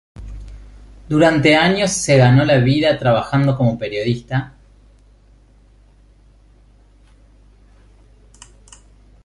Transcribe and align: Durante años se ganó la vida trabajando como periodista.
Durante 1.09 1.55
años 1.55 1.91
se 1.91 2.17
ganó 2.17 2.43
la 2.43 2.57
vida 2.57 2.97
trabajando 2.97 3.55
como 3.55 3.77
periodista. 3.77 4.51